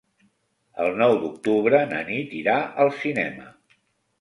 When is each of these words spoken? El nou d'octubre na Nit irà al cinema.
El 0.85 0.95
nou 1.01 1.13
d'octubre 1.25 1.81
na 1.93 2.01
Nit 2.09 2.35
irà 2.41 2.57
al 2.85 2.93
cinema. 3.03 3.51